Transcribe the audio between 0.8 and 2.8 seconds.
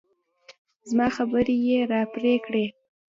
زما خبرې يې راپرې کړې.